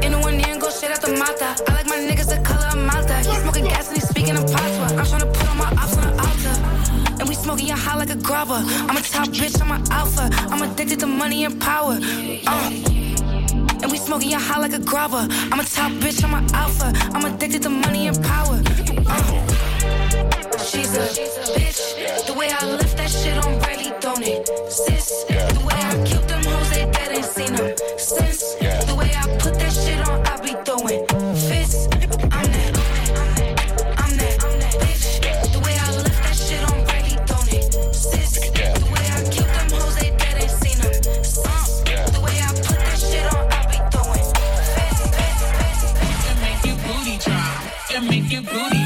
In 0.04 0.12
the 0.12 0.20
one 0.20 0.34
ear 0.40 0.52
and 0.52 0.60
go 0.60 0.68
straight 0.70 0.92
out 0.92 1.02
the 1.02 1.12
mata. 1.16 1.56
I 1.68 1.74
like 1.74 1.86
my 1.86 1.96
niggas 1.96 2.28
the 2.34 2.42
color 2.42 2.66
of 2.66 2.78
Malta. 2.78 3.16
He 3.18 3.34
smoking 3.40 3.64
gas 3.64 3.88
and 3.88 3.96
he 3.96 4.02
speaking 4.02 4.36
in 4.36 4.42
patois. 4.42 4.96
I'm 4.98 5.06
tryna 5.06 5.32
put 5.32 5.48
on 5.48 5.58
my 5.58 5.70
ops 5.82 5.96
on 5.96 6.04
the 6.08 6.14
altar. 6.26 6.54
And 7.20 7.28
we 7.28 7.34
smoking 7.34 7.68
your 7.68 7.76
high 7.76 7.96
like 7.96 8.10
a 8.10 8.16
grubber. 8.16 8.60
I'm 8.88 8.96
a 8.96 9.00
top 9.00 9.28
bitch, 9.28 9.60
I'm 9.62 9.70
an 9.70 9.82
alpha. 9.92 10.28
I'm 10.50 10.62
addicted 10.62 11.00
to 11.00 11.06
money 11.06 11.44
and 11.44 11.60
power. 11.60 11.98
Uh. 12.46 13.11
We 13.92 13.98
smoking 13.98 14.30
your 14.30 14.40
high 14.40 14.58
like 14.58 14.72
a 14.72 14.78
grubber. 14.78 15.28
I'm 15.52 15.60
a 15.60 15.64
top 15.64 15.92
bitch, 16.00 16.24
I'm 16.24 16.32
an 16.32 16.50
alpha. 16.54 16.94
I'm 17.12 17.26
addicted 17.26 17.62
to 17.64 17.68
money 17.68 18.06
and 18.08 18.16
power. 18.24 18.62
Uh. 19.06 19.46
She's 20.64 20.96
a 20.96 21.04
bitch. 21.52 22.26
The 22.26 22.32
way 22.32 22.48
I 22.50 22.64
lift 22.64 22.96
that 22.96 23.10
shit 23.10 23.36
on 23.44 23.58
Bradley, 23.58 23.92
don't 24.00 24.22
it? 24.22 24.48
Sis. 24.72 25.01
Drop. 47.92 48.04
Make 48.04 48.32
you 48.32 48.40
booty. 48.40 48.84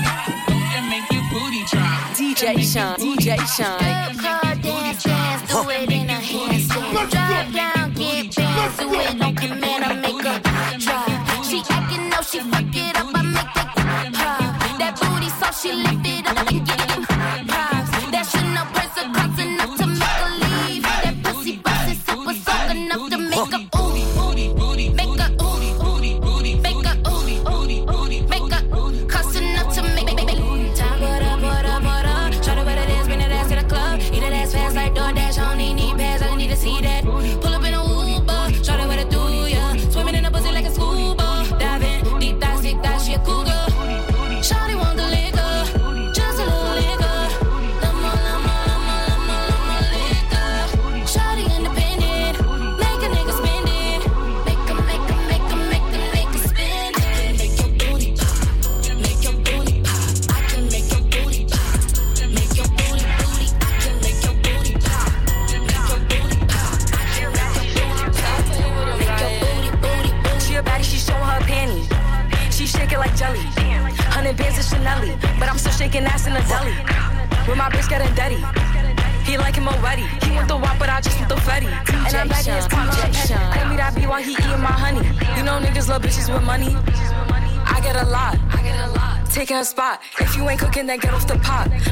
It 0.49 0.83
make 0.91 1.09
you 1.13 1.23
booty 1.31 1.63
drop. 1.71 2.11
DJ 2.17 2.59
Shynn, 2.59 2.97
DJ 2.99 3.39
Shynn. 3.47 4.19
Car 4.19 4.57
dance, 4.57 5.05
dance, 5.05 5.43
do 5.49 5.71
it 5.71 5.93
in 5.93 6.11
a 6.11 6.15
handstand. 6.15 7.11
Drive 7.11 7.53
down, 7.55 7.93
get 7.93 8.35
bands, 8.35 8.77
do 8.79 8.93
it 8.95 9.23
on 9.23 9.35
command. 9.37 9.85
I 9.85 9.95
make 9.95 10.25
her 10.25 10.41
drive. 10.79 11.47
She 11.47 11.63
acting 11.71 12.09
no, 12.09 12.21
she 12.23 12.41
fuck 12.41 12.75
it 12.75 12.97
up. 12.97 13.15
I 13.15 13.23
make 13.23 13.55
that 13.55 13.73
pop. 14.17 14.79
That 14.79 14.99
booty 15.01 15.29
so 15.39 15.53
she 15.53 15.73
lift 15.73 16.05
it 16.05 16.27
up 16.27 16.51
and 16.51 16.67
get 16.67 16.89
them 16.89 16.96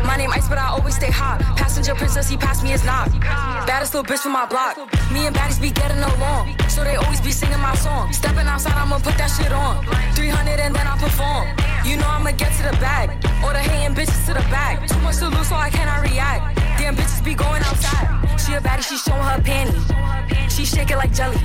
My 0.05 0.17
name 0.17 0.31
Ice, 0.33 0.49
but 0.49 0.59
I 0.59 0.69
always 0.69 0.97
stay 0.97 1.11
hot. 1.11 1.41
Passenger 1.57 1.95
princess, 1.95 2.29
he 2.29 2.37
passed 2.37 2.63
me 2.63 2.71
his 2.71 2.85
knock. 2.85 3.11
Baddest 3.67 3.95
little 3.95 4.05
bitch 4.05 4.21
from 4.21 4.33
my 4.33 4.47
block. 4.47 4.77
Me 5.13 5.27
and 5.27 5.35
baddies 5.35 5.61
be 5.61 5.71
getting 5.71 5.99
along. 5.99 6.57
So 6.69 6.85
they 6.85 6.97
always 6.97 7.21
be 7.21 7.31
singing 7.31 7.61
my 7.61 7.75
song. 7.77 8.13
Stepping 8.13 8.47
outside, 8.47 8.75
I'ma 8.75 8.99
put 8.99 9.17
that 9.19 9.29
shit 9.29 9.53
on. 9.53 9.85
300 10.15 10.61
and 10.61 10.75
then 10.75 10.87
I 10.87 10.97
perform. 10.99 11.49
You 11.85 11.97
know 11.97 12.09
I'ma 12.09 12.33
get 12.33 12.53
to 12.59 12.63
the 12.65 12.77
bag. 12.81 13.11
Or 13.45 13.53
the 13.53 13.61
hating 13.61 13.95
bitches 13.95 14.27
to 14.27 14.35
the 14.35 14.45
back. 14.51 14.87
Too 14.89 14.99
much 15.01 15.19
to 15.19 15.29
lose, 15.29 15.49
so 15.49 15.57
I 15.57 15.71
cannot 15.71 16.03
react. 16.03 16.57
Damn 16.79 16.97
bitches 16.97 17.25
be 17.25 17.35
going 17.35 17.63
outside. 17.63 18.09
She 18.41 18.55
a 18.55 18.61
baddie, 18.61 18.83
she 18.83 18.97
showing 18.97 19.23
her 19.23 19.41
panties. 19.41 19.85
She 20.55 20.65
shake 20.65 20.91
it 20.91 20.97
like 20.97 21.13
jelly. 21.13 21.37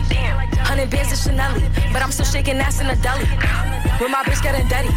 Hundred 0.70 0.90
bands 0.90 1.12
of 1.12 1.18
Chanel, 1.18 1.54
but 1.92 2.02
I'm 2.02 2.12
still 2.12 2.26
shaking 2.26 2.58
ass 2.58 2.80
in 2.80 2.88
the 2.88 2.96
deli. 2.98 3.26
With 4.00 4.12
my 4.12 4.24
bitch 4.24 4.42
getting 4.44 4.68
dirty. 4.68 4.90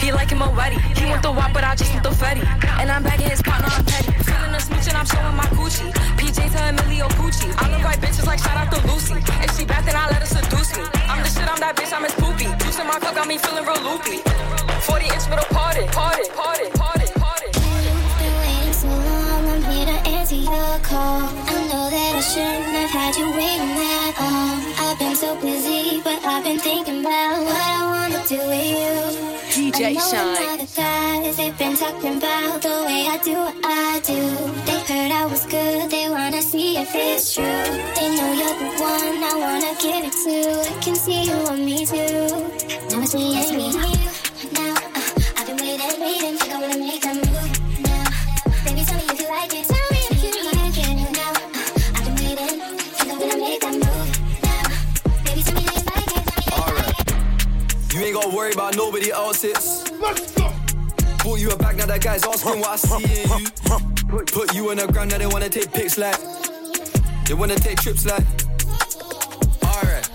He 0.00 0.12
like 0.12 0.30
him 0.30 0.42
already. 0.42 0.78
He 0.98 1.04
want 1.06 1.22
the 1.22 1.30
wop, 1.30 1.52
but 1.52 1.64
I 1.64 1.74
just 1.74 1.92
want 1.92 2.04
the 2.04 2.10
Fetty. 2.10 2.44
And 2.80 2.90
I'm 2.90 3.02
back 3.02 3.20
in 3.20 3.30
his 3.30 3.42
partner, 3.42 3.68
I'm 3.70 3.84
petty. 3.84 4.12
Feeling 4.24 4.52
the 4.52 4.60
smooch 4.60 4.88
and 4.88 4.96
I'm 4.96 5.06
showing 5.06 5.36
my 5.36 5.48
coochie. 5.56 5.92
PJ 6.16 6.38
to 6.52 6.60
Emilio 6.68 7.08
Pucci. 7.20 7.52
I 7.56 7.70
look 7.70 7.84
like 7.84 8.00
bitches 8.00 8.26
like 8.26 8.38
shout 8.38 8.56
out 8.56 8.72
to 8.72 8.80
Lucy. 8.88 9.20
If 9.44 9.56
she 9.56 9.64
bad, 9.64 9.84
then 9.84 9.96
I 9.96 10.08
let 10.08 10.20
her 10.24 10.26
seduce 10.26 10.76
me. 10.76 10.84
I'm 11.04 11.22
the 11.22 11.28
shit, 11.28 11.48
I'm 11.48 11.60
that 11.60 11.76
bitch, 11.76 11.92
I'm 11.92 12.04
his 12.04 12.14
poopy. 12.14 12.48
Juice 12.64 12.78
in 12.80 12.86
my 12.86 12.98
cup 12.98 13.14
got 13.14 13.28
me 13.28 13.36
feeling 13.38 13.64
real 13.64 13.82
loopy. 13.84 14.18
40 14.88 15.04
inch 15.04 15.26
waiting 18.40 18.72
so 18.72 18.88
long, 18.88 19.44
I'm 19.52 19.62
here 19.70 19.86
to 19.86 19.98
answer 20.16 20.36
your 20.36 20.78
call. 20.80 21.28
I 21.28 21.58
know 21.68 21.86
that 21.92 22.12
I 22.16 22.20
shouldn't 22.20 22.72
have 22.80 22.90
had 22.90 23.16
you 23.16 23.28
waiting 23.36 23.74
that 23.80 24.12
long. 24.20 24.58
I've 24.80 24.98
been 24.98 25.16
so 25.16 25.34
busy, 25.40 26.00
but 26.02 26.24
I've 26.24 26.44
been 26.44 26.58
thinking 26.58 27.00
about 27.00 27.44
what 27.44 27.56
I 27.56 27.80
wanna 27.92 28.26
do 28.26 28.38
with 28.48 29.24
you. 29.24 29.29
DJ 29.70 29.86
I 29.86 29.92
know 29.92 30.00
Shynn. 30.00 30.18
a 30.18 30.50
lot 30.50 30.60
of 30.60 30.74
guys, 30.74 31.36
they've 31.36 31.58
been 31.58 31.76
talking 31.76 32.16
about 32.16 32.60
the 32.60 32.84
way 32.86 33.06
I 33.06 33.18
do 33.22 33.34
what 33.34 33.54
I 33.64 34.00
do. 34.00 34.20
They 34.66 34.80
heard 34.90 35.12
I 35.12 35.26
was 35.26 35.46
good, 35.46 35.88
they 35.90 36.08
wanna 36.08 36.42
see 36.42 36.76
if 36.76 36.90
it's 36.92 37.34
true. 37.34 37.44
They 37.44 38.08
know 38.16 38.32
you're 38.32 38.58
the 38.58 38.68
one 38.82 39.22
I 39.22 39.34
wanna 39.38 39.72
give 39.78 40.02
it 40.02 40.14
to. 40.24 40.74
I 40.74 40.80
can 40.82 40.96
see 40.96 41.22
you 41.22 41.36
want 41.44 41.60
me 41.60 41.86
too. 41.86 42.50
Now 42.90 43.02
it's 43.02 43.14
me, 43.14 43.38
it's 43.38 43.52
me. 43.52 43.70
Now, 44.52 44.74
uh, 44.74 45.38
I've 45.38 45.46
been 45.46 45.56
waiting, 45.58 46.00
waiting, 46.00 46.36
think 46.36 46.52
I 46.52 46.60
wanna 46.60 46.78
make 46.78 47.04
a 47.04 47.29
gotta 58.20 58.36
worry 58.36 58.52
about 58.52 58.76
nobody 58.76 59.10
else's. 59.10 59.90
Bought 61.22 61.38
you 61.38 61.50
a 61.50 61.56
bag, 61.56 61.76
now 61.76 61.86
that 61.86 62.02
guy's 62.02 62.24
asking 62.24 62.60
what 62.60 62.68
I 62.68 62.76
see 62.76 63.04
in 63.04 63.28
you. 63.28 63.46
Put, 64.08 64.54
you 64.54 64.70
on 64.70 64.76
the 64.76 64.86
ground, 64.86 65.10
now 65.10 65.18
they 65.18 65.26
wanna 65.26 65.48
take 65.48 65.72
pics 65.72 65.96
like. 65.96 66.18
They 67.26 67.34
wanna 67.34 67.56
take 67.56 67.80
trips 67.80 68.04
like. 68.04 68.24
Alright. 69.62 70.08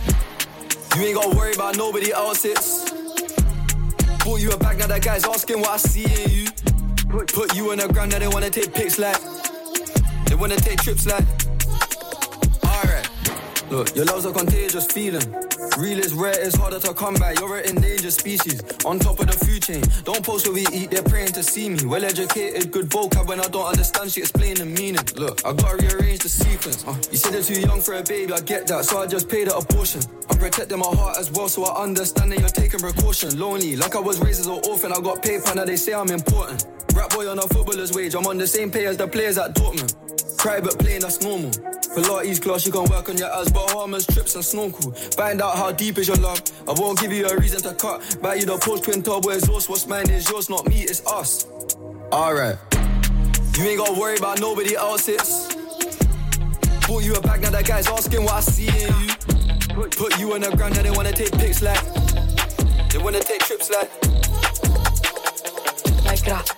You 0.95 1.03
ain't 1.03 1.15
gotta 1.15 1.35
worry 1.35 1.53
about 1.53 1.77
nobody 1.77 2.12
else's. 2.12 2.91
Bought 4.24 4.41
you 4.41 4.51
a 4.51 4.57
bag, 4.57 4.79
now 4.79 4.88
that 4.88 5.01
guy's 5.03 5.25
asking 5.25 5.62
what 5.62 5.69
I 5.71 5.77
see 5.77 6.05
in 6.05 6.31
you. 6.31 6.45
Put, 7.09 7.33
put 7.33 7.55
you 7.55 7.71
on 7.71 7.77
the 7.77 7.88
ground, 7.88 8.12
now 8.12 8.19
they 8.19 8.27
wanna 8.27 8.50
take 8.50 8.74
pics 8.74 9.00
like. 9.00 9.19
They 10.25 10.35
wanna 10.35 10.57
take 10.57 10.81
trips 10.81 11.05
like. 11.07 11.25
Alright. 12.65 13.09
Look, 13.71 13.95
your 13.95 14.05
love's 14.05 14.25
a 14.25 14.31
contagious 14.31 14.85
feeling. 14.85 15.44
Real 15.77 16.00
is 16.00 16.13
rare, 16.13 16.39
it's 16.39 16.55
harder 16.55 16.79
to 16.79 16.94
come 16.94 17.15
by. 17.15 17.34
You're 17.38 17.58
an 17.58 17.70
endangered 17.70 18.13
species, 18.13 18.62
on 18.86 18.98
top 18.98 19.20
of 19.20 19.27
the 19.27 19.34
food 19.34 19.62
chain. 19.62 19.84
Don't 20.05 20.24
post 20.24 20.48
where 20.48 20.53
we 20.53 20.65
eat, 20.72 20.89
they're 20.89 21.03
praying 21.03 21.34
to 21.34 21.44
see 21.44 21.70
me. 21.70 21.84
Well 21.84 22.05
educated, 22.05 22.72
good 22.72 22.89
vocab. 22.89 23.27
When 23.27 23.41
I 23.41 23.48
don't 23.48 23.65
understand, 23.65 24.12
she 24.12 24.22
explain 24.22 24.55
the 24.55 24.65
meaning. 24.65 25.03
Look, 25.15 25.46
I 25.46 25.51
gotta 25.51 25.75
rearrange 25.75 26.20
the 26.20 26.29
sequence. 26.29 26.88
Uh, 26.88 26.96
you 27.12 27.17
said 27.17 27.34
you're 27.34 27.44
too 27.44 27.60
young 27.60 27.82
for 27.82 27.96
a 27.96 28.03
baby, 28.03 28.32
I 28.32 28.39
get 28.39 28.67
that, 28.67 28.86
so 28.86 29.01
I 29.01 29.08
just 29.08 29.27
paid 29.27 29.50
a 29.50 29.58
abortion. 29.58 30.01
I'm 30.29 30.38
protecting 30.38 30.79
my 30.79 30.88
heart 30.88 31.17
as 31.17 31.29
well, 31.32 31.50
so 31.50 31.65
I 31.65 31.84
understand 31.84 32.32
that 32.32 32.39
you're 32.39 32.48
taking 32.48 32.79
precaution. 32.79 33.38
Lonely, 33.38 33.75
like 33.75 33.96
I 33.96 34.00
was 34.00 34.20
raised 34.22 34.39
as 34.39 34.48
an 34.48 34.62
orphan, 34.70 34.94
I 34.94 35.01
got 35.01 35.22
paper, 35.22 35.53
now 35.55 35.65
they 35.65 35.75
say 35.75 35.94
I'm 35.94 36.10
important. 36.10 36.65
Rap 36.94 37.10
boy 37.10 37.29
on 37.29 37.39
a 37.39 37.41
footballer's 37.41 37.94
wage, 37.94 38.15
I'm 38.15 38.25
on 38.27 38.38
the 38.38 38.48
same 38.48 38.72
pay 38.72 38.86
as 38.86 38.96
the 38.96 39.08
players 39.08 39.38
at 39.38 39.53
Dortmund. 39.55 40.14
Cry 40.45 40.61
but 40.61 40.77
playing, 40.77 41.01
that's 41.01 41.23
normal. 41.23 41.49
Pilates 41.49 42.39
class, 42.39 42.67
you 42.67 42.71
can 42.71 42.83
work 42.83 43.09
on 43.09 43.17
your 43.17 43.33
abs, 43.35 43.51
Bahamas, 43.51 44.05
trips 44.05 44.35
and 44.35 44.45
snorkel. 44.45 44.91
Find 44.91 45.41
out 45.41 45.55
how 45.57 45.71
deep 45.71 45.97
is 45.97 46.07
your 46.07 46.17
love. 46.17 46.39
I 46.67 46.73
won't 46.73 46.99
give 46.99 47.11
you 47.11 47.25
a 47.25 47.35
reason 47.35 47.63
to 47.63 47.73
cut. 47.73 48.19
Buy 48.21 48.35
you 48.35 48.45
the 48.45 48.55
Porsche 48.57 48.83
twin 48.83 49.01
turbo 49.01 49.31
exhaust. 49.31 49.69
What's 49.69 49.87
mine 49.87 50.07
is 50.11 50.29
yours, 50.29 50.47
not 50.47 50.67
me, 50.67 50.81
it's 50.81 51.03
us. 51.07 51.47
Alright. 52.13 52.59
You 53.57 53.63
ain't 53.63 53.79
gotta 53.79 53.99
worry 53.99 54.17
about 54.17 54.39
nobody 54.39 54.75
else's. 54.75 55.47
Bought 56.85 57.03
you 57.03 57.15
a 57.15 57.21
bag, 57.21 57.41
now 57.41 57.49
that 57.49 57.65
guy's 57.65 57.87
asking 57.87 58.23
what 58.23 58.35
I 58.35 58.41
see 58.41 58.67
in 58.67 58.93
you. 59.01 59.87
Put, 59.89 60.19
you 60.19 60.31
on 60.35 60.41
the 60.41 60.55
ground, 60.55 60.75
now 60.75 60.83
they 60.83 60.91
wanna 60.91 61.11
take 61.11 61.31
pics 61.39 61.63
like. 61.63 61.81
They 62.91 62.99
wanna 62.99 63.19
take 63.19 63.39
trips 63.39 63.71
like. 63.71 63.89
Like 66.05 66.23
gra, 66.23 66.43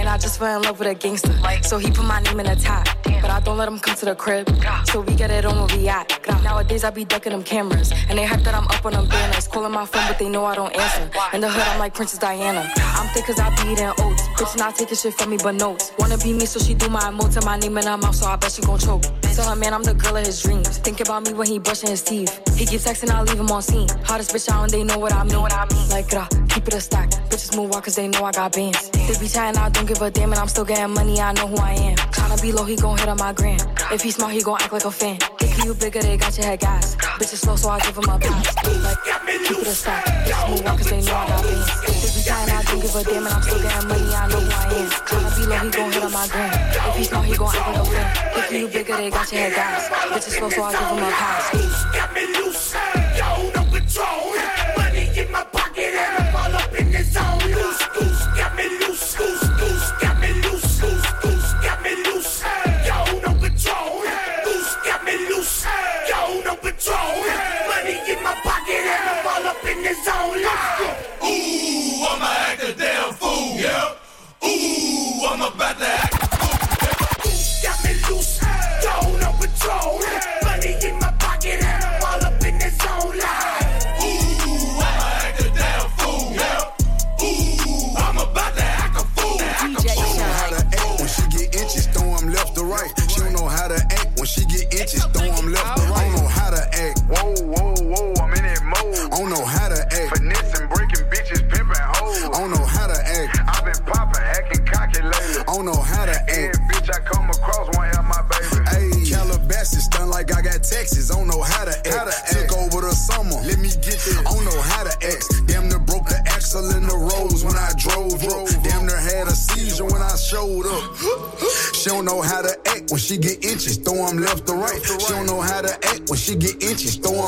And 0.00 0.08
I 0.08 0.16
just 0.16 0.38
fell 0.38 0.56
in 0.56 0.62
love 0.62 0.78
with 0.78 0.88
a 0.88 0.94
gangster. 0.94 1.34
So 1.62 1.76
he 1.76 1.90
put 1.90 2.06
my 2.06 2.20
name 2.22 2.40
in 2.40 2.46
a 2.46 2.56
tag. 2.56 2.88
But 3.20 3.30
I 3.30 3.38
don't 3.40 3.58
let 3.58 3.68
him 3.68 3.78
come 3.78 3.94
to 3.96 4.06
the 4.06 4.14
crib. 4.14 4.48
So 4.90 5.02
we 5.02 5.14
get 5.14 5.30
it 5.30 5.44
on 5.44 5.54
where 5.56 5.76
we 5.76 5.88
at. 5.88 6.08
Nowadays 6.42 6.84
I 6.84 6.90
be 6.90 7.04
ducking 7.04 7.32
them 7.32 7.44
cameras. 7.44 7.92
And 8.08 8.18
they 8.18 8.24
hype 8.24 8.40
that 8.40 8.54
I'm 8.54 8.66
up 8.68 8.84
on 8.86 8.92
them 8.94 9.06
banners. 9.06 9.46
Calling 9.46 9.72
my 9.72 9.84
phone, 9.84 10.08
but 10.08 10.18
they 10.18 10.30
know 10.30 10.46
I 10.46 10.54
don't 10.54 10.74
answer. 10.74 11.10
In 11.34 11.42
the 11.42 11.50
hood, 11.50 11.66
I'm 11.68 11.78
like 11.78 11.92
Princess 11.92 12.18
Diana. 12.18 12.72
I'm 12.76 13.08
thick 13.12 13.26
cause 13.26 13.38
I 13.38 13.50
be 13.62 13.72
eating 13.72 13.92
oats. 13.98 14.09
Bitch 14.40 14.56
not 14.56 14.74
taking 14.74 14.96
shit 14.96 15.12
from 15.12 15.28
me 15.28 15.36
but 15.36 15.54
notes. 15.54 15.92
Wanna 15.98 16.16
be 16.16 16.32
me, 16.32 16.46
so 16.46 16.58
she 16.58 16.72
do 16.72 16.88
my 16.88 17.02
emotes 17.02 17.36
and 17.36 17.44
my 17.44 17.58
name 17.58 17.76
in 17.76 17.84
her 17.84 17.98
mouth, 17.98 18.14
so 18.14 18.24
I 18.24 18.36
bet 18.36 18.50
she 18.50 18.62
gon' 18.62 18.78
choke. 18.78 19.02
Tell 19.20 19.46
her 19.46 19.54
man 19.54 19.74
I'm 19.74 19.82
the 19.82 19.92
girl 19.92 20.16
of 20.16 20.24
his 20.24 20.42
dreams. 20.42 20.78
Think 20.78 21.00
about 21.00 21.26
me 21.26 21.34
when 21.34 21.46
he 21.46 21.58
brushing 21.58 21.90
his 21.90 22.00
teeth. 22.00 22.32
He 22.56 22.64
keep 22.64 22.80
texting, 22.80 23.10
I 23.10 23.22
leave 23.22 23.38
him 23.38 23.50
on 23.50 23.60
scene. 23.60 23.86
Hottest 24.02 24.32
bitch 24.32 24.48
out 24.48 24.62
and 24.62 24.72
they 24.72 24.82
know 24.82 24.98
what 24.98 25.12
I 25.12 25.24
mean. 25.24 25.38
What 25.38 25.52
I 25.52 25.66
mean. 25.74 25.86
Like, 25.90 26.08
gra, 26.08 26.26
keep 26.48 26.66
it 26.66 26.72
a 26.72 26.80
stack. 26.80 27.10
Bitches 27.28 27.54
move 27.54 27.70
on 27.72 27.82
cause 27.82 27.96
they 27.96 28.08
know 28.08 28.24
I 28.24 28.32
got 28.32 28.54
bands. 28.54 28.88
They 28.88 29.18
be 29.20 29.28
chatting, 29.28 29.60
I 29.60 29.68
don't 29.68 29.86
give 29.86 30.00
a 30.00 30.10
damn, 30.10 30.32
and 30.32 30.40
I'm 30.40 30.48
still 30.48 30.64
getting 30.64 30.94
money, 30.94 31.20
I 31.20 31.32
know 31.34 31.46
who 31.46 31.58
I 31.58 31.72
am. 31.72 31.96
Tryna 31.96 32.40
be 32.40 32.52
low, 32.52 32.64
he 32.64 32.76
gon' 32.76 32.96
hit 32.96 33.08
on 33.08 33.18
my 33.18 33.34
gram. 33.34 33.60
If 33.92 34.00
he 34.00 34.10
smart, 34.10 34.32
he 34.32 34.40
gon' 34.40 34.56
act 34.62 34.72
like 34.72 34.86
a 34.86 34.90
fan. 34.90 35.18
Think 35.60 35.76
you 35.76 35.78
bigger, 35.78 36.00
they 36.00 36.16
got 36.16 36.34
your 36.38 36.46
head 36.46 36.60
gas. 36.60 36.96
Bitches 36.96 37.44
slow, 37.44 37.54
so 37.54 37.68
I 37.68 37.78
give 37.80 37.94
him 37.94 38.08
a 38.08 38.18
pass. 38.18 38.56
Like, 38.80 38.96
keep 39.44 39.58
it 39.58 39.66
a 39.66 39.74
stack. 39.76 40.06
Bitches 40.24 40.48
move 40.48 40.66
on 40.66 40.78
cause 40.78 40.88
they 40.88 41.02
know 41.02 41.12
I 41.12 41.28
got 41.28 41.42
bands. 41.44 41.68
They 41.84 42.08
be 42.16 42.24
chatting, 42.24 42.54
I 42.54 42.62
don't 42.62 42.80
give 42.80 42.96
a 42.96 43.04
damn, 43.04 43.26
and 43.26 43.34
I'm 43.34 43.42
still 43.42 43.60
getting 43.60 43.88
money, 43.88 44.08
I 44.08 44.28
know 44.28 44.40
who 44.40 44.48
I 44.56 44.64
am. 44.80 44.88
Tryna 45.04 45.36
be 45.36 45.44
low, 45.44 45.58
he 45.60 45.68
gon' 45.68 45.92
hit 45.92 46.02
on 46.02 46.12
my 46.12 46.28
gram. 46.28 46.48
If 46.88 46.96
he 46.96 47.04
smart, 47.04 47.26
he 47.26 47.36
gon' 47.36 47.54
act 47.54 47.76
like 47.76 47.88
fan. 47.92 48.48
Think 48.48 48.60
you 48.62 48.68
bigger, 48.68 48.96
they 48.96 49.10
got 49.10 49.32
your 49.32 49.40
head 49.42 49.52
gas. 49.52 49.88
Bitches 50.08 50.32
slow, 50.40 50.48
so 50.48 50.62
I 50.64 50.72
give 50.72 50.80
him 50.80 51.04
a 51.04 51.10
pass. 51.12 51.52
Got 51.92 52.14
me 52.14 52.24
loose, 52.40 52.74
she 94.30 94.44
get 94.44 94.72
inches, 94.72 95.04
throw 95.06 95.26
'em 95.26 95.52
left 95.52 95.89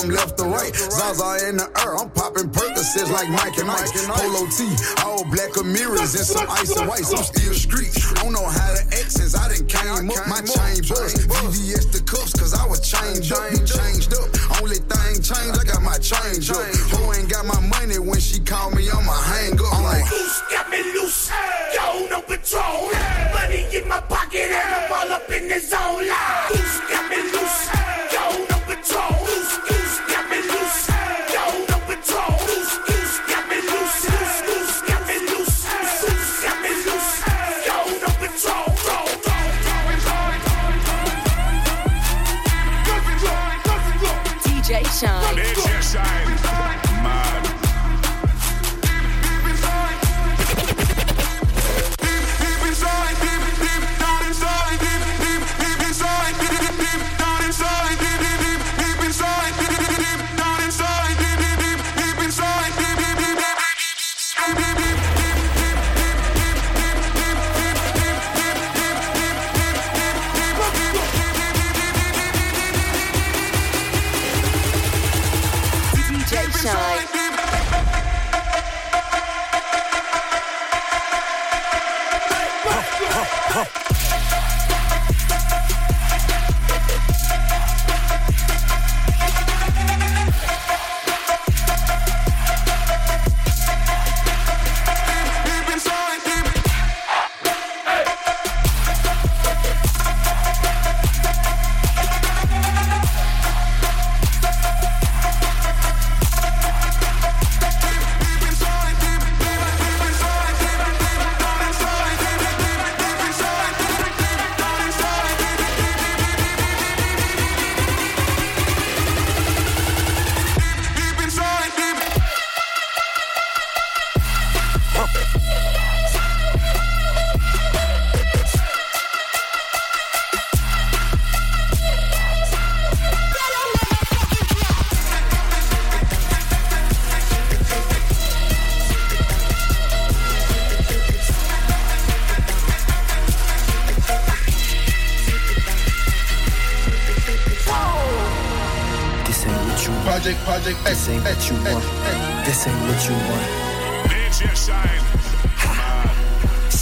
'em 0.03 0.11
left 0.11 0.39
to 0.39 0.45
right. 0.45 0.75
Zaza 0.75 1.49
in 1.49 1.57
the 1.57 1.69
air, 1.81 1.97
I'm 1.97 2.11
popping 2.11 2.51
Percocets 2.51 3.11
like 3.11 3.29
Mike 3.31 3.57
and 3.59 3.69
Mike. 3.69 3.87
Polo 4.11 4.47
T, 4.51 4.67
all 5.05 5.25
black 5.31 5.55
mirrors 5.65 6.15
and 6.15 6.27
some 6.27 6.47
ice 6.51 6.75
and 6.77 6.89
white. 6.89 7.07
I'm 7.07 7.23
still 7.23 7.55
street. 7.55 7.95
I 8.19 8.23
don't 8.23 8.33
know 8.33 8.47
how 8.47 8.75
to 8.75 8.83
act 8.99 9.13
since 9.13 9.35
I 9.35 9.49
done 9.49 9.67
came 9.67 10.11
up. 10.11 10.27
My 10.27 10.43
chain 10.43 10.83
bust. 10.89 11.29
VVS 11.31 11.93
the 11.93 12.03
cuffs, 12.03 12.33
cause 12.35 12.55
I 12.55 12.67
was 12.67 12.81
changed 12.83 13.33
up. 13.33 13.51
We 13.51 13.59
changed 13.63 14.13
up. 14.15 14.27
Only 14.61 14.83
thing 14.83 15.23
changed, 15.23 15.59
I 15.59 15.65
got 15.65 15.83
my 15.83 15.99
change 15.99 16.51
up. 16.51 16.67
Who 16.93 17.13
ain't 17.15 17.31
got 17.31 17.47
my 17.47 17.61
money 17.79 17.99
when 17.99 18.19
she 18.21 18.41
call 18.41 18.71
me, 18.71 18.91
I'ma 18.91 19.13
hang 19.13 19.55
up. 19.55 19.75
I'm 19.75 19.85
like, 19.85 20.09
Goose 20.11 20.43
got 20.51 20.71
me 20.71 20.83
loose, 20.95 21.31
yo, 21.75 22.07
no 22.11 22.21
control. 22.23 22.91
Money 23.35 23.67
in 23.71 23.89
my 23.89 24.01
pocket 24.01 24.51
and 24.51 24.75
I'm 24.75 24.93
all 24.93 25.13
up 25.15 25.31
in 25.31 25.49
the 25.49 25.61
zone. 25.61 26.09
Like, 26.09 26.42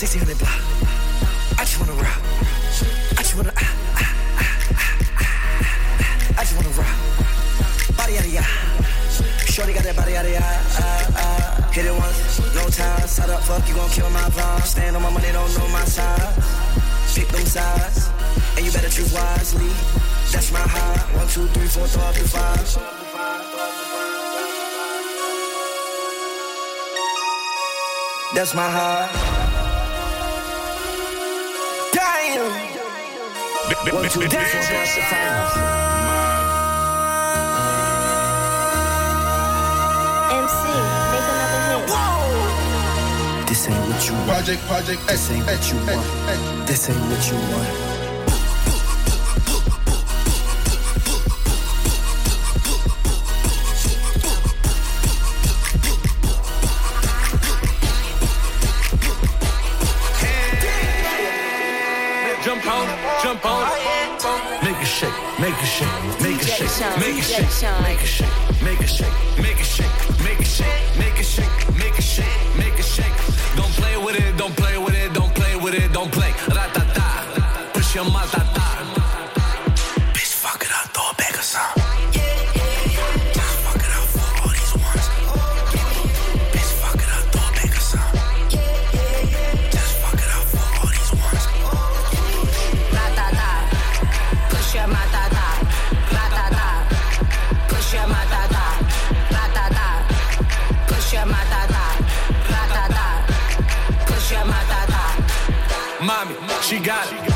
1600 0.01 0.39
block. 0.41 0.49
I 1.61 1.65
just 1.69 1.77
wanna 1.77 1.93
rock. 2.01 2.25
I 3.13 3.21
just 3.21 3.37
wanna. 3.37 3.53
ah, 3.53 3.77
ah, 4.01 4.17
ah. 5.21 6.41
I 6.41 6.41
just 6.41 6.57
wanna 6.57 6.73
rock. 6.73 6.97
Body 8.01 8.15
yada 8.17 8.33
yada. 8.33 8.49
Shorty 9.45 9.75
got 9.75 9.85
that 9.85 9.95
body 9.95 10.13
yada. 10.13 10.41
Ah, 10.41 11.05
ah. 11.21 11.69
Hit 11.71 11.85
it 11.85 11.93
once, 11.93 12.41
no 12.55 12.65
time. 12.73 13.07
Side 13.07 13.29
up, 13.29 13.43
fuck, 13.43 13.69
you 13.69 13.75
gon' 13.75 13.91
kill 13.91 14.09
my 14.09 14.25
vibe. 14.33 14.63
Stand 14.65 14.97
on 14.97 15.03
my 15.03 15.11
money, 15.11 15.33
don't 15.33 15.53
know 15.59 15.69
my 15.69 15.85
side. 15.85 16.33
Pick 17.13 17.29
them 17.29 17.45
sides, 17.45 18.09
and 18.57 18.65
you 18.65 18.73
better 18.73 18.89
choose 18.89 19.13
wisely. 19.13 19.69
That's 20.33 20.51
my 20.51 20.65
high. 20.65 20.97
One, 21.13 21.29
two, 21.29 21.45
three, 21.53 21.69
four, 21.69 21.87
five, 21.87 22.17
three, 22.17 22.25
five. 22.25 22.57
That's 28.33 28.55
my 28.55 28.65
high. 28.65 29.40
Damn. 32.33 32.71
One, 33.93 34.09
two, 34.09 34.21
three, 34.21 34.29
four, 34.29 34.63
five, 34.63 34.89
five. 35.11 35.81
MC, 40.39 40.63
make 41.11 41.27
another 41.27 41.61
hit. 41.67 43.49
This 43.49 43.63
ain't 43.69 43.83
what 43.89 44.01
you 44.07 44.15
want. 44.15 44.29
Project, 44.29 44.63
project, 44.69 45.01
This 45.09 45.31
ain't 45.33 45.45
what 45.45 45.73
you 45.73 45.79
want. 45.79 45.91
Eh, 45.91 46.31
eh, 46.31 46.35
eh. 46.35 46.65
This 46.67 46.89
ain't 46.89 47.01
what 47.01 47.33
you 47.33 47.39
want. 47.51 47.90
Shake, 65.01 65.41
make 65.41 65.55
it 65.55 65.67
shake, 65.67 66.21
make 66.21 66.37
DJ 66.37 66.69
shake, 66.77 66.99
make 67.01 67.15
DJ 67.17 67.49
shake, 67.49 67.83
make 67.83 68.03
it 68.03 68.07
shake, 68.07 68.29
make 68.63 68.81
it 68.81 68.87
shake, 68.87 69.39
make 69.39 69.61
it 69.61 69.65
shake, 69.65 69.87
make 70.25 70.41
it 70.41 70.47
shake, 70.47 70.99
make 70.99 71.19
it 71.19 71.25
shake, 71.25 71.49
make 71.79 71.99
it 71.99 72.03
shake, 72.03 72.59
make 72.59 72.79
it 72.79 72.85
shake. 72.85 73.17
Don't 73.57 73.73
play 73.81 73.97
with 73.97 74.17
it, 74.17 74.37
don't 74.37 74.55
play 74.57 74.77
with 74.77 74.95
it, 74.95 75.15
don't 75.15 75.35
play 75.35 75.57
with 75.57 75.75
it, 75.75 75.91
don't 75.93 76.13
play. 76.13 76.33
Ratata, 76.53 77.73
push 77.73 77.95
your 77.95 78.05
matata. 78.05 78.50
She 106.71 106.79
got 106.79 107.13
it. 107.13 107.30